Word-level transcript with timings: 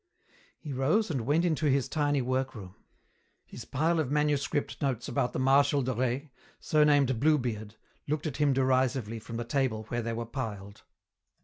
He 0.57 0.73
rose 0.73 1.11
and 1.11 1.27
went 1.27 1.45
into 1.45 1.67
his 1.67 1.87
tiny 1.87 2.23
workroom. 2.23 2.73
His 3.45 3.65
pile 3.65 3.99
of 3.99 4.09
manuscript 4.09 4.81
notes 4.81 5.07
about 5.07 5.31
the 5.31 5.37
Marshal 5.37 5.83
de 5.83 5.93
Rais, 5.93 6.29
surnamed 6.59 7.19
Bluebeard, 7.19 7.75
looked 8.07 8.25
at 8.25 8.37
him 8.37 8.51
derisively 8.51 9.19
from 9.19 9.37
the 9.37 9.45
table 9.45 9.83
where 9.89 10.01
they 10.01 10.13
were 10.13 10.25
piled. 10.25 10.81